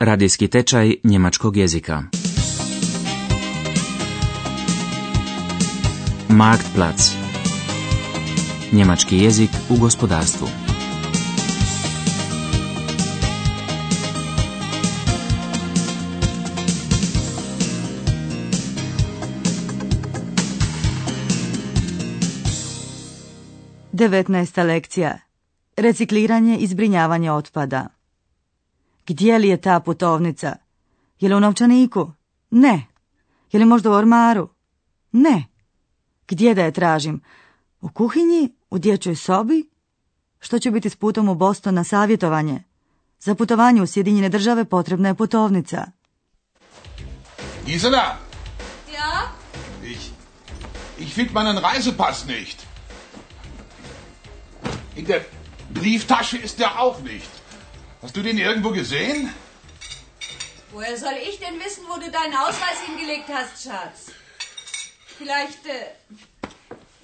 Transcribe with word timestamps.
Radijski 0.00 0.48
tečaj 0.48 0.94
njemačkog 1.04 1.56
jezika. 1.56 2.02
Marktplatz. 6.28 7.02
Njemački 8.72 9.18
jezik 9.18 9.50
u 9.70 9.76
gospodarstvu. 9.76 10.48
Devetnaesta 23.92 24.62
lekcija. 24.62 25.18
Recikliranje 25.76 26.56
i 26.58 26.66
zbrinjavanje 26.66 27.32
otpada. 27.32 27.99
Gdje 29.06 29.38
li 29.38 29.48
je 29.48 29.60
ta 29.60 29.80
putovnica? 29.80 30.56
Je 31.20 31.28
li 31.28 31.34
u 31.34 31.40
novčaniku? 31.40 32.12
Ne. 32.50 32.86
Je 33.52 33.58
li 33.60 33.64
možda 33.66 33.90
u 33.90 33.92
ormaru? 33.92 34.48
Ne. 35.12 35.44
Gdje 36.28 36.54
da 36.54 36.62
je 36.62 36.72
tražim? 36.72 37.20
U 37.80 37.88
kuhinji? 37.88 38.50
U 38.70 38.78
dječjoj 38.78 39.16
sobi? 39.16 39.70
Što 40.40 40.58
će 40.58 40.70
biti 40.70 40.90
s 40.90 40.96
putom 40.96 41.28
u 41.28 41.34
Boston 41.34 41.74
na 41.74 41.84
savjetovanje? 41.84 42.62
Za 43.20 43.34
putovanje 43.34 43.82
u 43.82 43.86
Sjedinjene 43.86 44.28
države 44.28 44.64
potrebna 44.64 45.08
je 45.08 45.14
putovnica. 45.14 45.86
Gisela, 47.66 48.16
Ja? 48.92 49.32
ich, 49.84 50.10
ich 50.98 51.14
finde 51.14 51.32
meinen 51.32 51.58
Reisepass 51.58 52.26
nicht. 52.26 52.66
In 54.96 55.04
der 55.04 55.20
Brieftasche 55.70 56.36
ist 56.38 56.58
der 56.58 56.70
auch 56.78 57.02
nicht. 57.02 57.39
Hast 58.02 58.16
du 58.16 58.22
den 58.22 58.38
irgendwo 58.38 58.70
gesehen? 58.70 59.32
Woher 60.72 60.96
soll 60.96 61.14
ich 61.28 61.38
denn 61.38 61.58
wissen, 61.60 61.84
wo 61.88 61.98
du 61.98 62.10
deinen 62.10 62.34
Ausweis 62.34 62.80
hingelegt 62.86 63.28
hast, 63.28 63.62
Schatz? 63.62 64.12
Vielleicht 65.18 65.66
äh, 65.66 66.48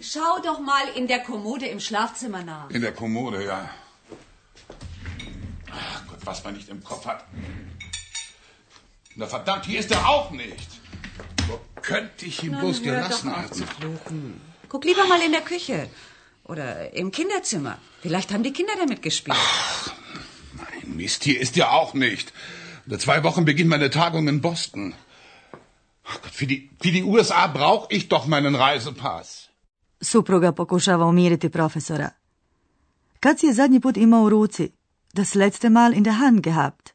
schau 0.01 0.39
doch 0.43 0.59
mal 0.59 0.89
in 0.95 1.07
der 1.07 1.21
Kommode 1.21 1.67
im 1.67 1.81
Schlafzimmer 1.81 2.43
nach. 2.43 2.71
In 2.71 2.81
der 2.81 2.93
Kommode, 2.93 3.45
ja. 3.45 3.69
Ach 5.71 6.07
Gott, 6.07 6.21
was 6.25 6.45
man 6.45 6.55
nicht 6.55 6.69
im 6.71 6.83
Kopf 6.83 7.05
hat. 7.05 7.25
Na 9.17 9.27
verdammt, 9.27 9.67
hier 9.67 9.81
ist 9.81 9.91
er 9.91 10.09
auch 10.09 10.31
nicht. 10.31 10.69
Wo 11.47 11.61
könnte 11.83 12.25
ich 12.25 12.43
ihn 12.43 12.57
bloß 12.59 12.81
hör 12.85 13.03
gelassen 13.03 13.37
haben? 13.37 14.41
Guck 14.69 14.85
lieber 14.85 15.07
mal 15.07 15.21
in 15.21 15.33
der 15.33 15.43
Küche. 15.43 15.91
Oder 16.45 16.95
im 16.95 17.11
Kinderzimmer. 17.11 17.79
Vielleicht 18.01 18.33
haben 18.33 18.45
die 18.45 18.53
Kinder 18.53 18.75
damit 18.79 19.03
gespielt. 19.03 19.37
Mein 19.37 19.96
Mist, 20.97 21.25
hier 21.25 21.41
ist 21.41 21.57
er 21.57 21.67
auch 21.79 21.95
nicht. 21.95 22.33
In 22.87 22.99
zwei 22.99 23.19
Wochen 23.27 23.45
beginnt 23.45 23.71
meine 23.71 23.91
Tagung 23.91 24.29
in 24.29 24.41
Boston. 24.41 24.95
Gott, 26.23 26.35
für 26.39 26.47
die, 26.47 26.71
für 26.81 26.93
die 26.93 27.03
USA 27.03 27.47
brauche 27.47 27.87
ich 27.97 28.09
doch 28.09 28.27
meinen 28.27 28.55
Reisepass. 28.55 29.49
Supruga 30.01 30.53
pokušava 30.53 31.05
umiriti 31.07 31.49
profesora. 31.49 32.11
Kad 33.21 33.39
si 33.39 33.47
je 33.47 33.55
zadnji 33.55 33.81
put 33.81 33.97
imao 33.97 34.23
u 34.23 34.29
ruci? 34.29 34.73
Das 35.15 35.35
letzte 35.35 35.71
Mal 35.71 35.93
in 35.95 36.03
der 36.03 36.19
Hand 36.21 36.41
gehabt. 36.43 36.95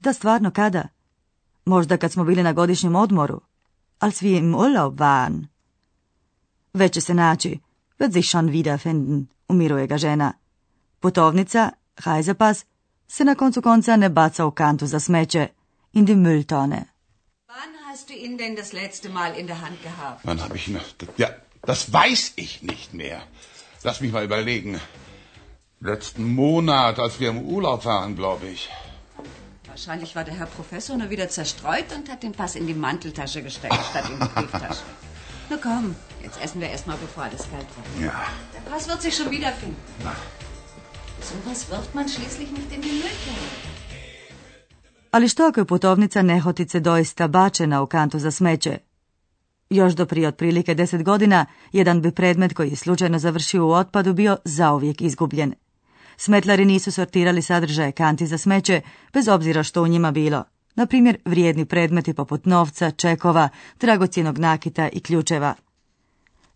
Da 0.00 0.12
stvarno 0.12 0.50
kada? 0.50 0.88
Možda 1.64 1.96
kad 1.96 2.12
smo 2.12 2.24
bili 2.24 2.42
na 2.42 2.52
godišnjem 2.52 2.96
odmoru. 2.96 3.40
Als 3.98 4.22
wir 4.22 4.38
im 4.38 4.54
Urlaub 4.54 5.00
waren. 5.00 5.46
Već 6.74 6.92
će 6.92 7.00
se 7.00 7.14
naći. 7.14 7.60
Wird 7.98 8.12
sich 8.12 8.28
schon 8.28 8.48
wiederfinden, 8.48 9.26
umiruje 9.48 9.86
ga 9.86 9.98
žena. 9.98 10.32
Putovnica, 11.00 11.70
Reisepass, 11.96 12.64
se 13.08 13.24
na 13.24 13.34
koncu 13.34 13.62
konca 13.62 13.96
ne 13.96 14.08
baca 14.08 14.46
u 14.46 14.50
kantu 14.50 14.86
za 14.86 15.00
smeće, 15.00 15.48
in 15.92 16.04
die 16.04 16.16
Mülltonne. 16.16 16.84
Wann 17.48 17.74
hast 17.90 18.08
du 18.08 18.14
ihn 18.14 18.38
denn 18.38 18.56
das 18.56 18.72
letzte 18.72 19.08
Mal 19.08 19.38
in 19.38 19.46
der 19.46 19.60
Hand 19.60 19.82
gehabt? 19.82 20.20
Wann 20.24 20.40
habe 20.40 20.56
ich 20.56 20.68
ihn? 20.68 20.80
Ja, 21.16 21.28
das 21.66 21.92
weiß 21.92 22.32
ich 22.36 22.62
nicht 22.62 22.92
mehr. 22.92 23.20
Lass 23.84 24.00
mich 24.00 24.12
mal 24.12 24.24
überlegen. 24.24 24.80
Letzten 25.80 26.34
Monat, 26.34 26.98
als 26.98 27.20
wir 27.20 27.28
im 27.28 27.42
Urlaub 27.42 27.84
waren, 27.84 28.16
glaube 28.16 28.46
ich. 28.46 28.68
Wahrscheinlich 29.68 30.16
war 30.16 30.24
der 30.24 30.34
Herr 30.34 30.46
Professor 30.46 30.96
nur 30.96 31.10
wieder 31.10 31.28
zerstreut 31.28 31.92
und 31.96 32.08
hat 32.08 32.22
den 32.22 32.32
Pass 32.32 32.54
in 32.54 32.66
die 32.66 32.74
Manteltasche 32.74 33.42
gesteckt, 33.42 33.80
statt 33.90 34.08
in 34.08 34.18
die 34.20 34.28
Brieftasche. 34.34 34.82
Na 35.50 35.56
komm, 35.62 35.94
jetzt 36.22 36.40
essen 36.42 36.60
wir 36.60 36.70
erstmal, 36.70 36.96
bevor 36.96 37.24
alles 37.24 37.42
kalt 37.50 37.66
wird. 37.76 38.06
Ja. 38.06 38.26
Der 38.54 38.70
Pass 38.70 38.88
wird 38.88 39.02
sich 39.02 39.14
schon 39.16 39.30
wiederfinden. 39.30 39.76
Na. 40.02 40.14
Sowas 41.34 41.66
wirft 41.70 41.94
man 41.94 42.08
schließlich 42.08 42.50
nicht 42.52 42.72
in 42.72 42.80
die 42.80 42.92
Mülltonne. 42.92 43.48
Ali 45.10 45.28
što 45.28 45.46
ako 45.46 45.60
je 45.60 45.64
putovnica 45.64 46.22
nehotice 46.22 46.80
doista 46.80 47.28
bačena 47.28 47.82
u 47.82 47.86
kantu 47.86 48.18
za 48.18 48.30
smeće? 48.30 48.78
Još 49.70 49.94
do 49.94 50.06
prije 50.06 50.28
otprilike 50.28 50.74
deset 50.74 51.02
godina, 51.02 51.46
jedan 51.72 52.02
bi 52.02 52.10
predmet 52.10 52.54
koji 52.54 52.70
je 52.70 52.76
slučajno 52.76 53.18
završio 53.18 53.66
u 53.66 53.70
otpadu 53.70 54.12
bio 54.12 54.36
zauvijek 54.44 55.00
izgubljen. 55.00 55.54
Smetlari 56.16 56.64
nisu 56.64 56.92
sortirali 56.92 57.42
sadržaje 57.42 57.92
kanti 57.92 58.26
za 58.26 58.38
smeće, 58.38 58.80
bez 59.12 59.28
obzira 59.28 59.62
što 59.62 59.82
u 59.82 59.88
njima 59.88 60.10
bilo. 60.10 60.44
Na 60.74 60.86
primjer, 60.86 61.16
vrijedni 61.24 61.64
predmeti 61.64 62.14
poput 62.14 62.46
novca, 62.46 62.90
čekova, 62.90 63.48
dragocjenog 63.80 64.38
nakita 64.38 64.88
i 64.88 65.00
ključeva. 65.00 65.54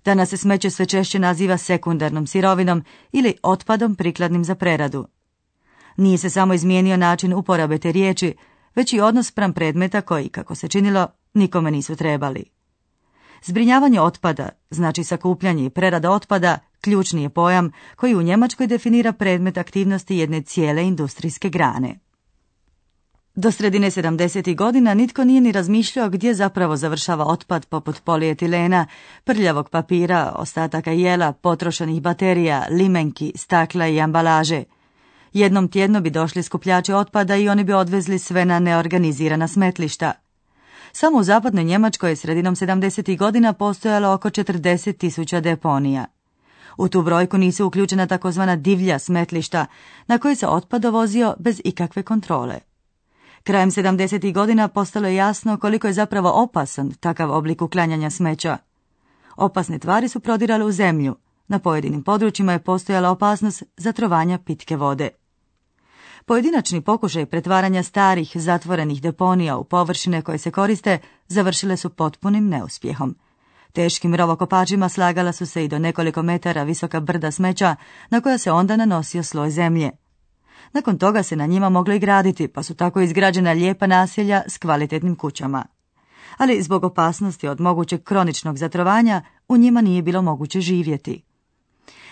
Danas 0.08 0.28
se 0.28 0.36
smeće 0.36 0.70
sve 0.70 0.86
češće 0.86 1.18
naziva 1.18 1.58
sekundarnom 1.58 2.26
sirovinom 2.26 2.84
ili 3.12 3.34
otpadom 3.42 3.94
prikladnim 3.94 4.44
za 4.44 4.54
preradu. 4.54 5.06
Nije 5.96 6.18
se 6.18 6.30
samo 6.30 6.54
izmijenio 6.54 6.96
način 6.96 7.32
uporabe 7.32 7.78
te 7.78 7.92
riječi, 7.92 8.34
već 8.74 8.92
i 8.92 9.00
odnos 9.00 9.26
spram 9.26 9.52
predmeta 9.52 10.00
koji, 10.00 10.28
kako 10.28 10.54
se 10.54 10.68
činilo, 10.68 11.06
nikome 11.34 11.70
nisu 11.70 11.96
trebali. 11.96 12.44
Zbrinjavanje 13.44 14.00
otpada, 14.00 14.48
znači 14.70 15.04
sakupljanje 15.04 15.64
i 15.64 15.70
prerada 15.70 16.10
otpada, 16.10 16.58
ključni 16.80 17.22
je 17.22 17.28
pojam 17.28 17.70
koji 17.96 18.14
u 18.14 18.22
Njemačkoj 18.22 18.66
definira 18.66 19.12
predmet 19.12 19.58
aktivnosti 19.58 20.16
jedne 20.16 20.42
cijele 20.42 20.86
industrijske 20.86 21.48
grane. 21.48 21.98
Do 23.40 23.52
sredine 23.52 23.90
70. 23.90 24.56
godina 24.56 24.94
nitko 24.94 25.24
nije 25.24 25.40
ni 25.40 25.52
razmišljao 25.52 26.08
gdje 26.08 26.34
zapravo 26.34 26.76
završava 26.76 27.24
otpad 27.24 27.66
poput 27.66 28.00
polietilena, 28.04 28.86
prljavog 29.24 29.70
papira, 29.70 30.32
ostataka 30.36 30.90
jela, 30.92 31.32
potrošenih 31.32 32.02
baterija, 32.02 32.66
limenki, 32.70 33.32
stakla 33.36 33.86
i 33.86 34.00
ambalaže. 34.00 34.64
Jednom 35.32 35.68
tjedno 35.68 36.00
bi 36.00 36.10
došli 36.10 36.42
skupljači 36.42 36.92
otpada 36.92 37.36
i 37.36 37.48
oni 37.48 37.64
bi 37.64 37.72
odvezli 37.72 38.18
sve 38.18 38.44
na 38.44 38.58
neorganizirana 38.58 39.48
smetlišta. 39.48 40.12
Samo 40.92 41.18
u 41.18 41.22
zapadnoj 41.22 41.64
Njemačkoj 41.64 42.10
je 42.10 42.16
sredinom 42.16 42.56
70. 42.56 43.18
godina 43.18 43.52
postojalo 43.52 44.12
oko 44.12 44.30
40 44.30 44.96
tisuća 44.96 45.40
deponija. 45.40 46.06
U 46.76 46.88
tu 46.88 47.02
brojku 47.02 47.38
nisu 47.38 47.66
uključena 47.66 48.06
takozvana 48.06 48.56
divlja 48.56 48.98
smetlišta, 48.98 49.66
na 50.06 50.18
koje 50.18 50.34
se 50.34 50.46
otpad 50.46 50.82
dovozio 50.82 51.34
bez 51.38 51.60
ikakve 51.64 52.02
kontrole. 52.02 52.67
Krajem 53.48 53.70
70. 53.70 54.32
godina 54.34 54.68
postalo 54.68 55.08
je 55.08 55.14
jasno 55.14 55.58
koliko 55.58 55.86
je 55.86 55.92
zapravo 55.92 56.42
opasan 56.42 56.92
takav 57.00 57.30
oblik 57.30 57.62
uklanjanja 57.62 58.10
smeća. 58.10 58.58
Opasne 59.36 59.78
tvari 59.78 60.08
su 60.08 60.20
prodirale 60.20 60.64
u 60.64 60.72
zemlju. 60.72 61.16
Na 61.46 61.58
pojedinim 61.58 62.02
područjima 62.02 62.52
je 62.52 62.58
postojala 62.58 63.10
opasnost 63.10 63.62
zatrovanja 63.76 64.38
pitke 64.38 64.76
vode. 64.76 65.08
Pojedinačni 66.26 66.80
pokušaj 66.80 67.26
pretvaranja 67.26 67.82
starih, 67.82 68.32
zatvorenih 68.34 69.02
deponija 69.02 69.56
u 69.56 69.64
površine 69.64 70.22
koje 70.22 70.38
se 70.38 70.50
koriste 70.50 70.98
završile 71.28 71.76
su 71.76 71.90
potpunim 71.90 72.48
neuspjehom. 72.48 73.16
Teškim 73.72 74.14
rovokopačima 74.14 74.88
slagala 74.88 75.32
su 75.32 75.46
se 75.46 75.64
i 75.64 75.68
do 75.68 75.78
nekoliko 75.78 76.22
metara 76.22 76.62
visoka 76.62 77.00
brda 77.00 77.30
smeća 77.30 77.76
na 78.10 78.20
koja 78.20 78.38
se 78.38 78.52
onda 78.52 78.76
nanosio 78.76 79.22
sloj 79.22 79.50
zemlje. 79.50 79.90
Nakon 80.72 80.98
toga 80.98 81.22
se 81.22 81.36
na 81.36 81.46
njima 81.46 81.68
moglo 81.68 81.94
i 81.94 81.98
graditi, 81.98 82.48
pa 82.48 82.62
su 82.62 82.74
tako 82.74 83.00
izgrađena 83.00 83.52
lijepa 83.52 83.86
naselja 83.86 84.42
s 84.48 84.58
kvalitetnim 84.58 85.16
kućama. 85.16 85.64
Ali 86.36 86.62
zbog 86.62 86.84
opasnosti 86.84 87.48
od 87.48 87.60
mogućeg 87.60 88.02
kroničnog 88.02 88.58
zatrovanja 88.58 89.22
u 89.48 89.56
njima 89.56 89.80
nije 89.80 90.02
bilo 90.02 90.22
moguće 90.22 90.60
živjeti. 90.60 91.22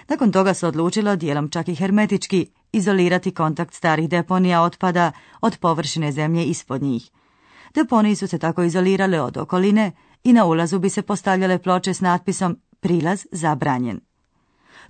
Nakon 0.08 0.32
toga 0.32 0.54
se 0.54 0.66
odlučilo, 0.66 1.16
dijelom 1.16 1.50
čak 1.50 1.68
i 1.68 1.74
hermetički, 1.74 2.46
izolirati 2.72 3.34
kontakt 3.34 3.74
starih 3.74 4.08
deponija 4.08 4.62
otpada 4.62 5.12
od 5.40 5.58
površine 5.58 6.12
zemlje 6.12 6.44
ispod 6.44 6.82
njih. 6.82 7.10
Deponiji 7.74 8.14
su 8.14 8.28
se 8.28 8.38
tako 8.38 8.62
izolirale 8.62 9.20
od 9.20 9.36
okoline 9.36 9.92
i 10.24 10.32
na 10.32 10.44
ulazu 10.44 10.78
bi 10.78 10.90
se 10.90 11.02
postavljale 11.02 11.58
ploče 11.58 11.94
s 11.94 12.00
natpisom 12.00 12.58
Prilaz 12.80 13.26
zabranjen. 13.32 14.00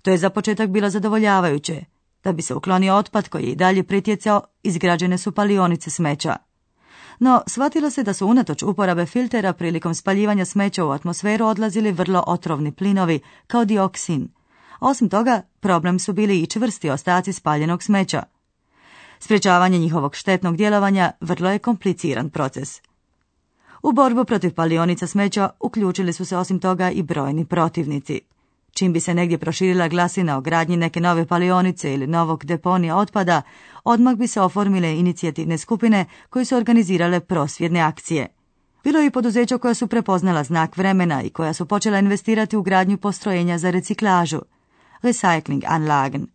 To 0.03 0.11
je 0.11 0.19
za 0.19 0.31
početak 0.31 0.71
bilo 0.71 0.91
zadovoljavajuće. 0.91 1.85
Da 2.27 2.33
bi 2.33 2.43
se 2.43 2.55
uklonio 2.55 2.95
otpad 2.95 3.29
koji 3.29 3.43
je 3.43 3.51
i 3.51 3.55
dalje 3.55 3.83
pritjecao, 3.83 4.41
izgrađene 4.63 5.19
su 5.19 5.33
palionice 5.33 5.91
smeća. 5.91 6.37
No, 7.19 7.43
shvatilo 7.47 7.91
se 7.91 8.03
da 8.03 8.15
su 8.15 8.27
unatoč 8.27 8.63
uporabe 8.63 9.07
filtera 9.07 9.53
prilikom 9.53 9.95
spaljivanja 9.95 10.45
smeća 10.45 10.85
u 10.85 10.91
atmosferu 10.91 11.47
odlazili 11.47 11.93
vrlo 11.93 12.25
otrovni 12.27 12.73
plinovi, 12.73 13.21
kao 13.47 13.65
dioksin. 13.65 14.29
Osim 14.81 15.09
toga, 15.09 15.43
problem 15.61 15.99
su 15.99 16.13
bili 16.13 16.41
i 16.41 16.47
čvrsti 16.47 16.91
ostaci 16.91 17.33
spaljenog 17.33 17.83
smeća. 17.83 18.23
Sprečavanje 19.19 19.79
njihovog 19.79 20.15
štetnog 20.15 20.57
djelovanja 20.57 21.13
vrlo 21.21 21.51
je 21.51 21.59
kompliciran 21.59 22.31
proces. 22.31 22.81
U 23.83 23.93
borbu 23.93 24.25
protiv 24.25 24.55
palionica 24.55 25.07
smeća 25.07 25.51
uključili 25.61 26.13
su 26.13 26.25
se 26.25 26.37
osim 26.37 26.61
toga 26.61 26.91
i 26.91 27.03
brojni 27.03 27.45
protivnici. 27.45 28.21
Čim 28.77 28.93
bi 28.93 29.01
se 29.01 29.15
negdje 29.15 29.39
proširila 29.39 29.89
glasina 29.89 30.37
o 30.37 30.41
gradnji 30.41 30.77
neke 30.77 31.01
nove 31.01 31.27
palionice 31.27 31.95
ili 31.95 32.07
novog 32.07 32.45
deponija 32.45 32.97
otpada, 32.97 33.43
odmah 33.85 34.15
bi 34.15 34.27
se 34.27 34.41
oformile 34.41 34.99
inicijativne 34.99 35.59
skupine 35.59 36.05
koje 36.31 36.45
su 36.45 36.57
organizirale 36.57 37.21
prosvjedne 37.21 37.81
akcije. 37.81 38.27
Bilo 38.85 39.01
je 39.01 39.07
i 39.07 39.11
poduzeća 39.11 39.59
koja 39.59 39.75
su 39.75 39.87
prepoznala 39.87 40.45
znak 40.45 40.77
vremena 40.77 41.23
i 41.23 41.31
koja 41.31 41.53
su 41.53 41.67
počela 41.67 41.99
investirati 41.99 42.57
u 42.57 42.63
gradnju 42.63 42.99
postrojenja 42.99 43.59
za 43.59 43.71
reciklažu, 43.71 44.41
recycling 45.03 45.63
anlagen. 45.67 46.27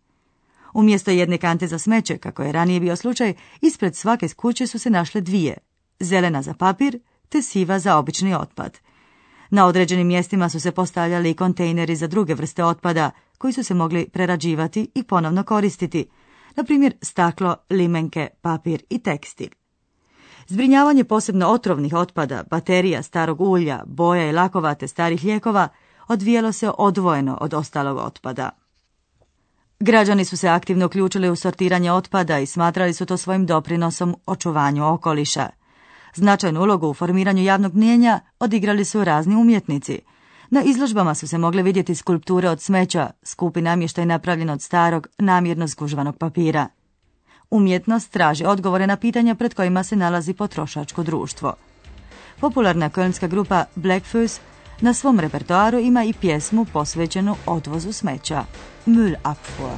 Umjesto 0.74 1.10
jedne 1.10 1.38
kante 1.38 1.66
za 1.66 1.78
smeće, 1.78 2.18
kako 2.18 2.42
je 2.42 2.52
ranije 2.52 2.80
bio 2.80 2.96
slučaj, 2.96 3.34
ispred 3.60 3.96
svake 3.96 4.28
kuće 4.28 4.66
su 4.66 4.78
se 4.78 4.90
našle 4.90 5.20
dvije, 5.20 5.58
zelena 6.00 6.42
za 6.42 6.54
papir 6.54 6.98
te 7.28 7.42
siva 7.42 7.78
za 7.78 7.96
obični 7.96 8.34
otpad. 8.34 8.78
Na 9.52 9.66
određenim 9.66 10.06
mjestima 10.06 10.48
su 10.48 10.60
se 10.60 10.72
postavljali 10.72 11.30
i 11.30 11.34
kontejneri 11.34 11.96
za 11.96 12.06
druge 12.06 12.34
vrste 12.34 12.64
otpada 12.64 13.10
koji 13.38 13.52
su 13.52 13.64
se 13.64 13.74
mogli 13.74 14.08
prerađivati 14.08 14.90
i 14.94 15.02
ponovno 15.02 15.42
koristiti, 15.44 16.06
na 16.56 16.64
primjer 16.64 16.94
staklo, 17.02 17.56
limenke, 17.70 18.28
papir 18.40 18.82
i 18.90 18.98
tekstil. 18.98 19.48
Zbrinjavanje 20.48 21.04
posebno 21.04 21.48
otrovnih 21.48 21.94
otpada, 21.94 22.44
baterija, 22.50 23.02
starog 23.02 23.40
ulja, 23.40 23.82
boja 23.86 24.28
i 24.28 24.32
lakovate 24.32 24.88
starih 24.88 25.24
lijekova 25.24 25.68
odvijelo 26.08 26.52
se 26.52 26.70
odvojeno 26.78 27.38
od 27.40 27.54
ostalog 27.54 27.98
otpada. 27.98 28.50
Građani 29.80 30.24
su 30.24 30.36
se 30.36 30.48
aktivno 30.48 30.86
uključili 30.86 31.30
u 31.30 31.36
sortiranje 31.36 31.92
otpada 31.92 32.38
i 32.38 32.46
smatrali 32.46 32.94
su 32.94 33.06
to 33.06 33.16
svojim 33.16 33.46
doprinosom 33.46 34.16
očuvanju 34.26 34.92
okoliša. 34.92 35.48
Značajnu 36.14 36.62
ulogu 36.62 36.88
u 36.88 36.94
formiranju 36.94 37.42
javnog 37.42 37.74
mnijenja 37.74 38.20
odigrali 38.40 38.84
su 38.84 39.04
razni 39.04 39.36
umjetnici. 39.36 39.98
Na 40.50 40.62
izložbama 40.62 41.14
su 41.14 41.28
se 41.28 41.38
mogle 41.38 41.62
vidjeti 41.62 41.94
skulpture 41.94 42.48
od 42.48 42.60
smeća, 42.60 43.10
skupi 43.22 43.60
namještaj 43.60 44.06
napravljen 44.06 44.50
od 44.50 44.62
starog, 44.62 45.06
namjerno 45.18 45.66
zgužvanog 45.66 46.16
papira. 46.18 46.68
Umjetnost 47.50 48.10
traži 48.10 48.44
odgovore 48.44 48.86
na 48.86 48.96
pitanja 48.96 49.34
pred 49.34 49.54
kojima 49.54 49.82
se 49.82 49.96
nalazi 49.96 50.34
potrošačko 50.34 51.02
društvo. 51.02 51.54
Popularna 52.40 52.90
kölnska 52.90 53.28
grupa 53.28 53.64
Blackfoot 53.74 54.30
na 54.80 54.94
svom 54.94 55.20
repertoaru 55.20 55.78
ima 55.78 56.04
i 56.04 56.12
pjesmu 56.12 56.64
posvećenu 56.72 57.36
odvozu 57.46 57.92
smeća, 57.92 58.44
Müllabfuhr. 58.86 59.76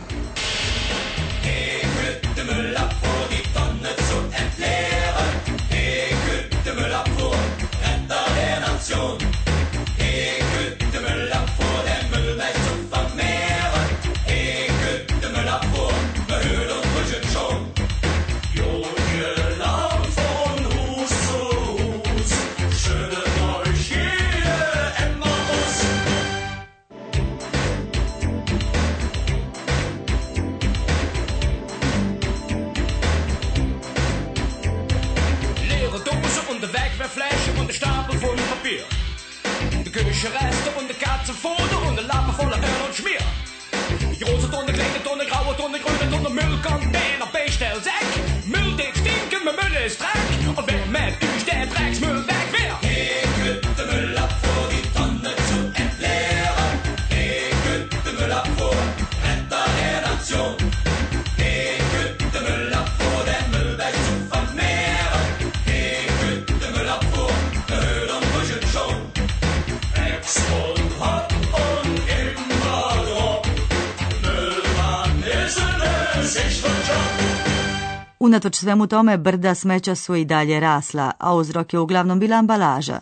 Unatoč 78.25 78.57
svemu 78.57 78.87
tome, 78.87 79.19
brda 79.19 79.55
smeća 79.55 79.95
su 79.95 80.15
i 80.15 80.25
dalje 80.25 80.61
rasla, 80.61 81.13
a 81.19 81.35
uzrok 81.35 81.73
je 81.73 81.79
uglavnom 81.79 82.21
bila 82.21 82.37
ambalaža. 82.37 83.01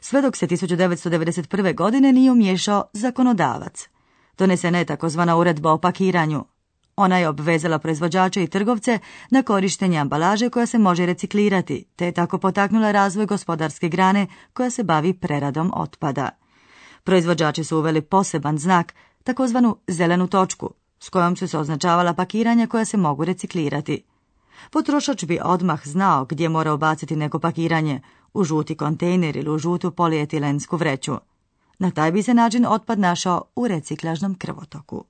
Sve 0.00 0.22
dok 0.22 0.36
se 0.36 0.46
1991. 0.46 1.74
godine 1.74 2.12
nije 2.12 2.32
umješao 2.32 2.84
zakonodavac. 2.92 3.88
Donesena 4.38 4.78
je 4.78 4.84
takozvana 4.84 5.36
uredba 5.36 5.72
o 5.72 5.78
pakiranju. 5.78 6.44
Ona 6.96 7.18
je 7.18 7.28
obvezala 7.28 7.78
proizvođače 7.78 8.42
i 8.42 8.46
trgovce 8.46 8.98
na 9.30 9.42
korištenje 9.42 9.98
ambalaže 9.98 10.50
koja 10.50 10.66
se 10.66 10.78
može 10.78 11.06
reciklirati, 11.06 11.84
te 11.96 12.06
je 12.06 12.12
tako 12.12 12.38
potaknula 12.38 12.92
razvoj 12.92 13.26
gospodarske 13.26 13.88
grane 13.88 14.26
koja 14.52 14.70
se 14.70 14.84
bavi 14.84 15.14
preradom 15.14 15.70
otpada. 15.74 16.28
Proizvođači 17.04 17.64
su 17.64 17.78
uveli 17.78 18.00
poseban 18.00 18.58
znak, 18.58 18.94
takozvanu 19.24 19.76
zelenu 19.88 20.26
točku, 20.26 20.70
s 21.00 21.08
kojom 21.08 21.36
su 21.36 21.48
se 21.48 21.58
označavala 21.58 22.14
pakiranja 22.14 22.66
koja 22.66 22.84
se 22.84 22.96
mogu 22.96 23.24
reciklirati. 23.24 24.11
Potrošač 24.70 25.24
bi 25.24 25.38
odmah 25.42 25.86
znao 25.86 26.24
gdje 26.24 26.48
mora 26.48 26.74
ubaciti 26.74 27.16
neko 27.16 27.38
pakiranje, 27.38 28.00
u 28.34 28.44
žuti 28.44 28.74
kontejner 28.74 29.36
ili 29.36 29.50
u 29.50 29.58
žutu 29.58 29.90
polietilensku 29.90 30.76
vreću. 30.76 31.16
Na 31.78 31.90
taj 31.90 32.12
bi 32.12 32.22
se 32.22 32.34
način 32.34 32.66
otpad 32.66 32.98
našao 32.98 33.42
u 33.56 33.68
reciklažnom 33.68 34.34
krvotoku. 34.34 35.04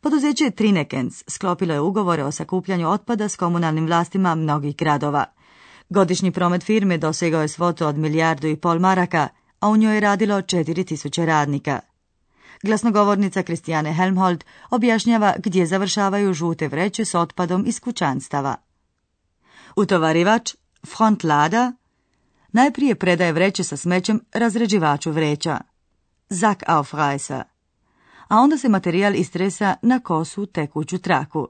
Poduzeće 0.00 0.50
Trinekens 0.50 1.24
sklopilo 1.28 1.74
je 1.74 1.80
ugovore 1.80 2.24
o 2.24 2.32
sakupljanju 2.32 2.88
otpada 2.88 3.28
s 3.28 3.36
komunalnim 3.36 3.86
vlastima 3.86 4.34
mnogih 4.34 4.76
gradova. 4.76 5.24
Godišnji 5.88 6.30
promet 6.30 6.62
firme 6.62 6.98
dosegao 6.98 7.42
je 7.42 7.48
svotu 7.48 7.86
od 7.86 7.98
milijardu 7.98 8.48
i 8.48 8.56
pol 8.56 8.78
maraka, 8.78 9.28
a 9.60 9.68
u 9.68 9.76
njoj 9.76 9.94
je 9.94 10.00
radilo 10.00 10.36
4000 10.36 11.24
radnika. 11.24 11.80
Glasnogovornica 12.62 13.42
Kristijane 13.42 13.92
Helmhold 13.92 14.44
objašnjava 14.70 15.34
gdje 15.38 15.66
završavaju 15.66 16.34
žute 16.34 16.68
vreće 16.68 17.04
s 17.04 17.14
otpadom 17.14 17.64
iz 17.66 17.80
kućanstava. 17.80 18.56
Utovarivač, 19.76 20.54
front 20.96 21.24
lada, 21.24 21.72
najprije 22.52 22.94
predaje 22.94 23.32
vreće 23.32 23.64
sa 23.64 23.76
smećem 23.76 24.20
razređivaču 24.32 25.10
vreća, 25.10 25.60
Zack 26.28 26.62
aufreißer, 26.66 27.42
a 28.28 28.38
onda 28.38 28.58
se 28.58 28.68
materijal 28.68 29.14
istresa 29.14 29.76
na 29.82 30.00
kosu 30.00 30.46
tekuću 30.46 30.98
traku, 30.98 31.48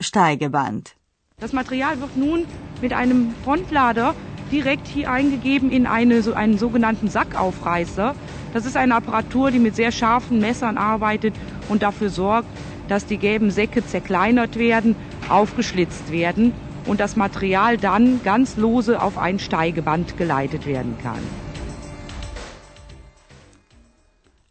Steigeband. 0.00 0.88
Das 1.38 1.52
Material 1.52 1.96
wird 1.96 2.16
nun 2.16 2.46
mit 2.82 2.92
einem 2.92 3.34
Frontlader 3.44 4.14
direkt 4.50 4.86
hier 4.86 5.08
eingegeben 5.08 5.70
in 5.70 5.86
eine, 5.86 6.22
so 6.22 6.32
einen 6.34 6.58
sogenannten 6.58 7.08
Sackaufreißer. 7.08 8.14
Das 8.52 8.66
ist 8.66 8.76
eine 8.76 8.94
Apparatur, 8.94 9.50
die 9.50 9.58
mit 9.58 9.74
sehr 9.76 9.92
scharfen 9.92 10.38
Messern 10.38 10.76
arbeitet 10.76 11.34
und 11.68 11.82
dafür 11.82 12.10
sorgt, 12.10 12.48
dass 12.88 13.06
die 13.06 13.16
gelben 13.16 13.50
Säcke 13.50 13.86
zerkleinert 13.86 14.58
werden, 14.58 14.94
aufgeschlitzt 15.28 16.12
werden 16.12 16.52
und 16.86 17.00
das 17.00 17.16
Material 17.16 17.78
dann 17.78 18.20
ganz 18.24 18.56
lose 18.56 19.00
auf 19.00 19.16
ein 19.16 19.38
Steigeband 19.38 20.16
geleitet 20.18 20.66
werden 20.66 20.94
kann. 21.02 21.22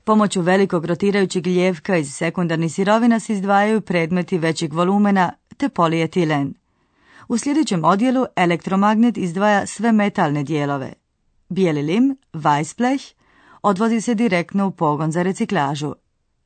Pomoću 0.03 0.41
velikog 0.41 0.85
rotirajućeg 0.85 1.47
ljevka 1.47 1.97
iz 1.97 2.13
sekundarnih 2.13 2.73
sirovina 2.73 3.19
se 3.19 3.33
izdvajaju 3.33 3.81
predmeti 3.81 4.37
većeg 4.37 4.73
volumena 4.73 5.31
te 5.57 5.69
polietilen. 5.69 6.53
U 7.27 7.37
sljedećem 7.37 7.83
odjelu 7.83 8.25
elektromagnet 8.35 9.17
izdvaja 9.17 9.65
sve 9.65 9.91
metalne 9.91 10.43
dijelove. 10.43 10.93
Bijeli 11.49 11.81
lim, 11.81 12.17
Weissblech, 12.33 13.13
odvozi 13.61 14.01
se 14.01 14.15
direktno 14.15 14.67
u 14.67 14.71
pogon 14.71 15.11
za 15.11 15.23
reciklažu. 15.23 15.93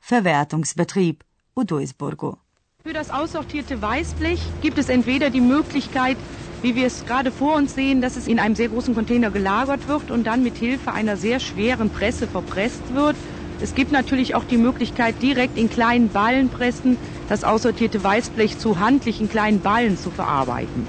Verwertungsbetrieb 0.09 1.23
u 1.55 1.63
Duisburgu. 1.63 2.37
Für 2.83 2.93
das 2.93 3.09
aussortierte 3.09 3.81
Weißblech 3.81 4.41
gibt 4.61 4.77
es 4.77 4.89
entweder 4.89 5.29
die 5.29 5.41
Möglichkeit, 5.41 6.17
wie 6.61 6.75
wir 6.75 6.85
es 6.85 7.05
gerade 7.05 7.31
vor 7.31 7.55
uns 7.55 7.73
sehen, 7.73 8.01
dass 8.01 8.15
es 8.15 8.27
in 8.27 8.39
einem 8.39 8.55
sehr 8.55 8.69
großen 8.69 8.93
Container 8.93 9.31
gelagert 9.31 9.87
wird 9.87 10.11
und 10.11 10.23
dann 10.27 10.43
mit 10.43 10.57
Hilfe 10.57 10.91
einer 10.91 11.17
sehr 11.17 11.39
schweren 11.39 11.89
Presse 11.89 12.27
verpresst 12.27 12.93
wird, 12.93 13.15
Es 13.61 13.73
gibt 13.73 13.91
natürlich 13.91 14.35
auch 14.35 14.43
die 14.43 14.57
Möglichkeit, 14.57 15.21
direkt 15.21 15.57
in 15.57 15.69
kleinen 15.69 16.09
Ballenpressen 16.09 16.97
das 17.29 17.43
aussortierte 17.43 18.03
Weißblech 18.03 18.57
zu 18.57 18.79
handlichen 18.79 19.29
kleinen 19.29 19.61
Ballen 19.61 19.97
zu 19.97 20.11
verarbeiten. 20.11 20.87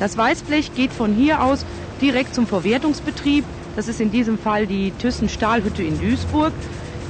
Das 0.00 0.16
Weißblech 0.16 0.74
geht 0.74 0.92
von 0.92 1.14
hier 1.14 1.42
aus 1.42 1.64
direkt 2.00 2.34
zum 2.34 2.46
Verwertungsbetrieb. 2.46 3.44
Das 3.76 3.88
ist 3.88 4.00
in 4.00 4.10
diesem 4.10 4.38
Fall 4.38 4.66
die 4.66 4.92
Thyssen 5.00 5.28
Stahlhütte 5.28 5.82
in 5.82 5.98
Duisburg. 6.00 6.52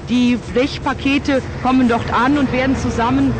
Die 0.08 0.38
Blechpakete 0.52 1.42
kommen 1.62 1.88
dort 1.88 2.12
an 2.12 2.38
und 2.38 2.52
werden 2.52 2.76
zusammen 2.76 3.32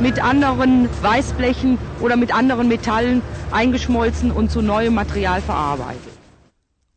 mit 0.00 0.22
anderen 0.22 0.88
Weißblechen 1.02 1.78
oder 2.00 2.16
mit 2.16 2.34
anderen 2.34 2.68
Metallen 2.68 3.22
eingeschmolzen 3.50 4.30
und 4.30 4.50
zu 4.50 4.60
neuem 4.62 4.94
Material 4.94 5.40
verarbeitet. 5.40 6.12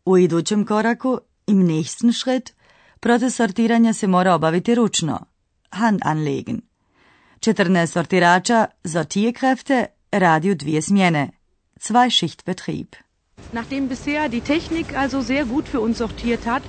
U 0.05 0.17
idućem 0.17 0.65
koraku, 0.65 1.17
im 1.47 1.65
nächsten 1.67 2.13
Schritt, 2.13 2.53
proces 2.99 3.35
sortiranja 3.35 3.93
se 3.93 4.07
mora 4.07 4.33
obaviti 4.35 4.75
ručno, 4.75 5.19
hand 5.69 5.99
anlegen. 6.03 6.61
14 7.41 7.87
sortirača 7.87 8.67
Sortierkräfte 8.83 9.85
radi 10.11 10.51
u 10.51 10.55
dvije 10.55 10.81
smjene, 10.81 11.29
Zwei-Schicht-Betrieb. 11.79 13.08
Nachdem 13.51 13.87
bisher 13.87 14.29
die 14.29 14.41
Technik 14.41 14.95
also 14.97 15.21
sehr 15.21 15.45
gut 15.45 15.67
für 15.67 15.79
uns 15.79 15.97
sortiert 15.97 16.45
hat, 16.45 16.63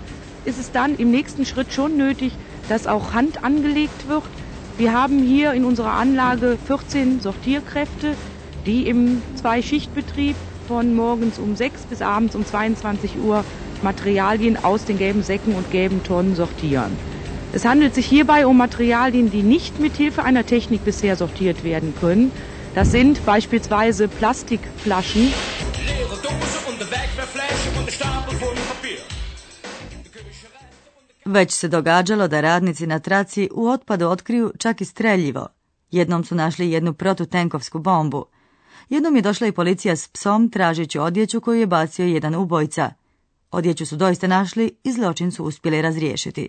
ist 0.44 0.58
es 0.58 0.72
dann 0.72 0.96
im 0.96 1.10
nächsten 1.10 1.44
Schritt 1.44 1.72
schon 1.72 1.96
nötig, 1.96 2.32
dass 2.68 2.86
auch 2.86 3.12
Hand 3.12 3.44
angelegt 3.44 4.08
wird. 4.08 4.24
Wir 4.76 4.92
haben 4.92 5.22
hier 5.22 5.52
in 5.52 5.64
unserer 5.64 5.92
Anlage 5.92 6.56
14 6.66 7.20
Sortierkräfte, 7.20 8.16
die 8.64 8.86
im 8.86 9.22
Zwei-Schicht-Betrieb 9.34 10.36
von 10.66 10.94
morgens 10.94 11.38
um 11.38 11.56
6 11.56 11.82
bis 11.86 12.00
abends 12.00 12.34
um 12.34 12.46
22 12.46 13.18
Uhr 13.18 13.44
Materialien 13.82 14.56
aus 14.62 14.84
den 14.84 14.98
gelben 14.98 15.22
Säcken 15.22 15.54
und 15.54 15.70
gelben 15.70 16.02
Tonnen 16.02 16.34
sortieren. 16.34 16.96
Es 17.52 17.64
handelt 17.64 17.94
sich 17.94 18.06
hierbei 18.06 18.46
um 18.46 18.56
Materialien, 18.56 19.30
die 19.30 19.42
nicht 19.42 19.80
mit 19.80 19.96
Hilfe 19.96 20.22
einer 20.22 20.46
Technik 20.46 20.84
bisher 20.84 21.16
sortiert 21.16 21.64
werden 21.64 21.94
können. 22.00 22.30
Das 22.74 22.92
sind 22.92 23.24
beispielsweise 23.26 24.06
Plastikflaschen. 24.06 25.32
Već 31.30 31.52
se 31.52 31.68
događalo 31.68 32.28
da 32.28 32.40
radnici 32.40 32.86
na 32.86 32.98
traci 32.98 33.48
u 33.54 33.68
otpadu 33.68 34.08
otkriju 34.08 34.52
čak 34.58 34.80
i 34.80 34.84
streljivo. 34.84 35.46
Jednom 35.90 36.24
su 36.24 36.34
našli 36.34 36.70
jednu 36.70 36.92
protutenkovsku 36.92 37.78
bombu. 37.78 38.24
Jednom 38.88 39.16
je 39.16 39.22
došla 39.22 39.46
i 39.46 39.52
policija 39.52 39.96
s 39.96 40.08
psom 40.08 40.50
tražeći 40.50 40.98
odjeću 40.98 41.40
koju 41.40 41.60
je 41.60 41.66
bacio 41.66 42.06
jedan 42.06 42.34
ubojca. 42.34 42.92
Odjeću 43.50 43.86
su 43.86 43.96
doista 43.96 44.26
našli 44.26 44.76
i 44.84 44.92
zločin 44.92 45.32
su 45.32 45.44
uspjeli 45.44 45.82
razriješiti. 45.82 46.48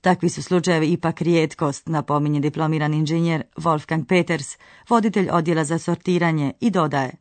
Takvi 0.00 0.28
su 0.28 0.42
slučajevi 0.42 0.86
ipak 0.86 1.20
rijetkost, 1.20 1.88
napominje 1.88 2.40
diplomiran 2.40 2.94
inženjer 2.94 3.42
Wolfgang 3.56 4.04
Peters, 4.04 4.56
voditelj 4.88 5.28
odjela 5.30 5.64
za 5.64 5.78
sortiranje 5.78 6.52
i 6.60 6.70
dodaje. 6.70 7.12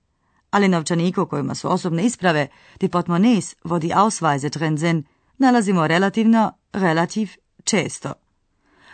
Ali 0.52 0.68
novčaniku 0.68 1.26
kojima 1.26 1.56
su 1.56 1.72
osobne 1.72 2.04
isprave, 2.04 2.48
die 2.80 2.90
Portemonnaies, 2.90 3.56
vodi 3.64 3.92
Ausweise 3.96 4.50
drin 4.50 5.04
nalazimo 5.38 5.88
relativno, 5.88 6.59
relativ 6.74 7.30
često. 7.64 8.14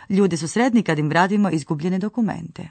Ljudi 0.08 0.36
su 0.36 0.48
sretni 0.48 0.82
kad 0.82 0.98
im 0.98 1.08
vratimo 1.08 1.50
izgubljene 1.50 1.98
dokumente. 1.98 2.68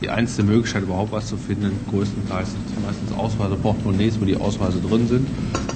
Die 0.00 0.10
einzige 0.10 0.42
Möglichkeit, 0.42 0.82
überhaupt 0.82 1.12
was 1.12 1.28
zu 1.28 1.36
finden, 1.36 1.70
größtenteils 1.90 2.50
sind 2.50 2.86
meistens 2.86 3.12
Ausweise, 3.12 3.56
Portemonnaies, 3.62 4.20
wo 4.20 4.24
die 4.24 4.36
Ausweise 4.36 4.80
drin 4.80 5.08
sind. 5.08 5.28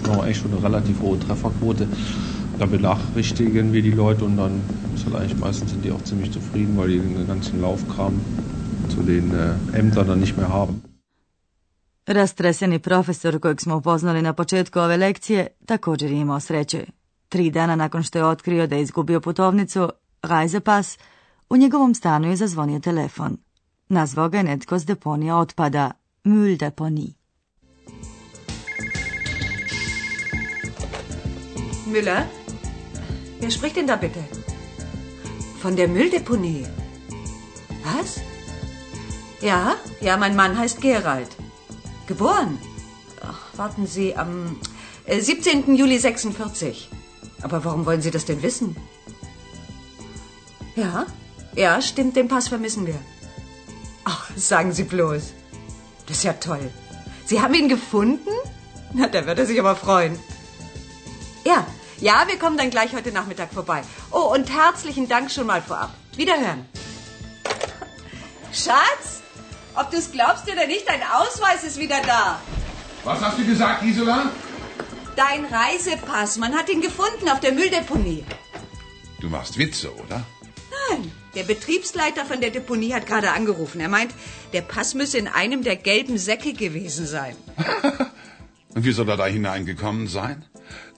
Da 0.02 0.10
haben 0.10 0.20
wir 0.20 0.28
echt 0.28 0.40
schon 0.42 0.52
eine 0.52 0.62
relativ 0.62 1.00
hohe 1.00 1.18
Trefferquote. 1.18 1.86
Da 2.58 2.66
benachrichtigen 2.66 3.72
wir 3.72 3.82
die 3.82 3.90
Leute 3.90 4.24
und 4.24 4.36
dann 4.36 4.60
ist 4.94 5.04
halt 5.04 5.16
eigentlich 5.16 5.38
meistens 5.38 5.70
sind 5.70 5.84
die 5.84 5.92
auch 5.92 6.02
ziemlich 6.04 6.32
zufrieden, 6.32 6.76
weil 6.76 6.88
die 6.88 6.98
den 6.98 7.26
ganzen 7.26 7.60
Laufkram 7.60 8.20
zu 8.88 9.02
den 9.02 9.30
äh, 9.34 9.78
Ämtern 9.78 10.08
dann 10.08 10.20
nicht 10.20 10.36
mehr 10.36 10.48
haben. 10.48 10.82
Rastreseni 12.06 12.78
profesor 12.78 13.38
kojeg 13.38 13.60
smo 13.60 13.76
upoznali 13.76 14.22
na 14.22 14.32
početku 14.32 14.80
ove 14.80 14.96
lekcije 14.96 15.46
također 15.66 16.10
je 16.10 16.20
imao 16.20 16.40
sreće. 16.40 16.97
Tri 17.28 17.50
dana 17.50 17.76
nakon 17.76 18.02
što 18.02 18.18
je 18.18 18.24
otkrio 18.24 18.66
da 18.66 18.76
je 18.76 18.82
izgubio 18.82 19.20
putovnicu, 19.20 19.88
Reisepass, 20.22 20.98
u 21.50 21.56
njegovom 21.56 21.94
stanu 21.94 22.28
je 22.28 22.36
zazvonio 22.36 22.80
telefon. 22.80 23.36
Nazvao 23.88 24.28
ga 24.28 24.38
je 24.38 24.44
netko 24.44 24.78
s 24.78 24.86
deponija 24.86 25.36
otpada, 25.36 25.90
Mülldeponie. 26.24 27.12
Müller? 31.86 32.22
Wer 33.40 33.50
spricht 33.50 33.76
denn 33.76 33.86
da 33.86 33.96
bitte? 33.96 34.24
Von 35.62 35.76
der 35.76 35.88
Mülldeponie. 35.88 36.66
Was? 37.84 38.20
Ja, 39.42 39.76
ja, 40.00 40.16
mein 40.16 40.36
Mann 40.36 40.58
heißt 40.58 40.80
Gerald. 40.80 41.28
Geboren? 42.06 42.58
Ach, 43.22 43.40
warten 43.56 43.86
Sie, 43.86 44.16
am 44.16 44.56
äh, 45.06 45.20
17. 45.20 45.76
Juli 45.76 45.98
46. 45.98 46.88
Aber 47.42 47.64
warum 47.64 47.86
wollen 47.86 48.02
Sie 48.02 48.10
das 48.10 48.24
denn 48.24 48.42
wissen? 48.42 48.76
Ja, 50.76 51.06
ja, 51.54 51.80
stimmt, 51.82 52.16
den 52.16 52.28
Pass 52.28 52.48
vermissen 52.48 52.86
wir. 52.86 52.98
Ach, 54.04 54.30
sagen 54.36 54.72
Sie 54.72 54.84
bloß. 54.84 55.32
Das 56.06 56.18
ist 56.18 56.24
ja 56.24 56.32
toll. 56.34 56.70
Sie 57.26 57.40
haben 57.42 57.54
ihn 57.54 57.68
gefunden? 57.68 58.30
Na, 58.94 59.08
da 59.08 59.26
wird 59.26 59.38
er 59.38 59.46
sich 59.46 59.58
aber 59.60 59.76
freuen. 59.76 60.18
Ja, 61.44 61.66
ja, 61.98 62.24
wir 62.26 62.38
kommen 62.38 62.56
dann 62.56 62.70
gleich 62.70 62.94
heute 62.94 63.12
Nachmittag 63.12 63.52
vorbei. 63.52 63.82
Oh, 64.10 64.32
und 64.34 64.50
herzlichen 64.50 65.08
Dank 65.08 65.30
schon 65.30 65.46
mal 65.46 65.60
vorab. 65.60 65.90
Wiederhören. 66.16 66.64
Schatz, 68.52 69.20
ob 69.74 69.90
du 69.90 69.96
es 69.98 70.10
glaubst 70.10 70.44
oder 70.50 70.66
nicht, 70.66 70.88
dein 70.88 71.02
Ausweis 71.02 71.64
ist 71.64 71.78
wieder 71.78 72.00
da. 72.06 72.40
Was 73.04 73.20
hast 73.20 73.38
du 73.38 73.44
gesagt, 73.44 73.82
Gisela? 73.82 74.30
Dein 75.18 75.46
Reisepass, 75.46 76.38
man 76.38 76.54
hat 76.54 76.68
ihn 76.68 76.80
gefunden 76.80 77.28
auf 77.28 77.40
der 77.40 77.50
Mülldeponie. 77.50 78.22
Du 79.20 79.28
machst 79.28 79.58
Witze, 79.58 79.92
oder? 79.92 80.24
Nein, 80.90 81.10
der 81.34 81.42
Betriebsleiter 81.42 82.24
von 82.24 82.40
der 82.40 82.50
Deponie 82.50 82.94
hat 82.94 83.08
gerade 83.08 83.32
angerufen. 83.32 83.80
Er 83.80 83.88
meint, 83.88 84.14
der 84.52 84.60
Pass 84.60 84.94
müsse 84.94 85.18
in 85.18 85.26
einem 85.26 85.64
der 85.64 85.74
gelben 85.74 86.18
Säcke 86.18 86.52
gewesen 86.52 87.04
sein. 87.04 87.34
Und 88.76 88.84
wie 88.84 88.92
soll 88.92 89.08
er 89.08 89.16
da 89.16 89.26
hineingekommen 89.26 90.06
sein? 90.06 90.44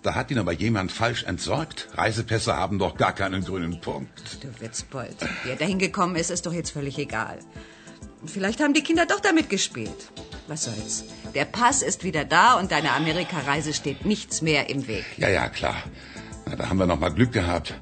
Da 0.02 0.14
hat 0.14 0.30
ihn 0.30 0.38
aber 0.38 0.52
jemand 0.52 0.92
falsch 0.92 1.24
entsorgt. 1.24 1.88
Reisepässe 1.94 2.54
haben 2.54 2.78
doch 2.78 2.98
gar 2.98 3.14
keinen 3.14 3.42
grünen 3.42 3.80
Punkt. 3.80 4.44
Du 4.44 4.48
Witzbold. 4.60 5.16
Wie 5.44 5.48
er 5.48 5.56
dahin 5.56 5.78
gekommen 5.78 6.16
ist, 6.16 6.30
ist 6.30 6.44
doch 6.44 6.52
jetzt 6.52 6.72
völlig 6.72 6.98
egal. 6.98 7.38
Vielleicht 8.26 8.60
haben 8.60 8.74
die 8.74 8.82
Kinder 8.82 9.06
doch 9.06 9.20
damit 9.20 9.48
gespielt. 9.48 10.12
Was 10.46 10.64
soll's? 10.64 11.04
Der 11.34 11.44
Pass 11.44 11.82
ist 11.82 12.02
wieder 12.02 12.24
da 12.24 12.54
und 12.54 12.72
deiner 12.72 12.94
Amerikareise 12.96 13.72
steht 13.72 14.04
nichts 14.04 14.42
mehr 14.42 14.68
im 14.68 14.88
Weg. 14.88 15.04
Ja, 15.16 15.28
ja, 15.28 15.48
klar. 15.48 15.76
Na, 16.46 16.56
da 16.56 16.68
haben 16.68 16.78
wir 16.78 16.86
noch 16.86 16.98
mal 16.98 17.10
Glück 17.10 17.32
gehabt. 17.32 17.74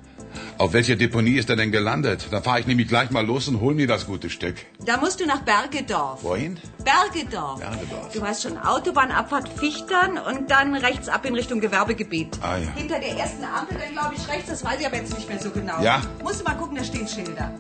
Auf 0.58 0.72
welcher 0.72 0.96
Deponie 0.96 1.38
ist 1.38 1.48
er 1.48 1.56
denn 1.56 1.72
gelandet? 1.72 2.26
Da 2.30 2.42
fahre 2.42 2.60
ich 2.60 2.66
nämlich 2.66 2.88
gleich 2.88 3.10
mal 3.10 3.24
los 3.24 3.48
und 3.48 3.60
hol 3.60 3.74
mir 3.74 3.86
das 3.86 4.06
gute 4.06 4.28
Stück. 4.28 4.56
Da 4.84 4.96
musst 4.96 5.20
du 5.20 5.26
nach 5.26 5.40
Bergedorf. 5.42 6.22
Wohin? 6.24 6.58
Bergedorf. 6.84 7.60
Bergedorf. 7.60 8.12
Du 8.12 8.22
hast 8.22 8.42
schon 8.42 8.58
Autobahnabfahrt 8.58 9.48
Fichtern 9.48 10.18
und 10.18 10.50
dann 10.50 10.74
rechts 10.74 11.08
ab 11.08 11.24
in 11.24 11.34
Richtung 11.34 11.60
Gewerbegebiet. 11.60 12.38
Ah, 12.42 12.58
ja. 12.58 12.70
Hinter 12.74 12.98
der 12.98 13.16
ersten 13.16 13.44
Ampel 13.44 13.78
dann 13.78 13.92
glaube 13.92 14.14
ich 14.16 14.28
rechts, 14.28 14.50
das 14.50 14.64
weiß 14.64 14.80
ich 14.80 14.86
aber 14.86 14.96
jetzt 14.96 15.14
nicht 15.14 15.28
mehr 15.28 15.40
so 15.40 15.50
genau. 15.50 15.80
Ja. 15.82 16.02
Musst 16.22 16.40
du 16.40 16.44
mal 16.44 16.54
gucken, 16.56 16.76
da 16.76 16.84
stehen 16.84 17.08
Schilder. 17.08 17.52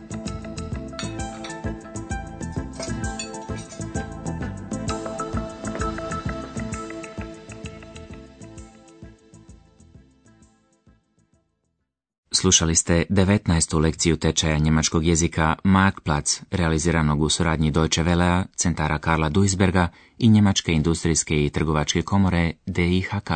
Slušali 12.40 12.74
ste 12.74 13.04
19. 13.10 13.80
lekciju 13.80 14.16
tečaja 14.16 14.58
njemačkog 14.58 15.06
jezika 15.06 15.56
Marktplatz, 15.64 16.40
realiziranog 16.50 17.22
u 17.22 17.28
suradnji 17.28 17.70
Deutsche 17.70 18.04
Wellea, 18.04 18.44
centara 18.56 18.98
Karla 18.98 19.28
Duisberga 19.28 19.88
i 20.18 20.28
Njemačke 20.28 20.72
industrijske 20.72 21.44
i 21.44 21.50
trgovačke 21.50 22.02
komore 22.02 22.52
DIHK. 22.66 23.30